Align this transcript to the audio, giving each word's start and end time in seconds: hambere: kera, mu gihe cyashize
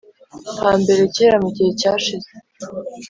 hambere: 0.61 1.01
kera, 1.15 1.37
mu 1.43 1.49
gihe 1.55 1.71
cyashize 1.79 2.29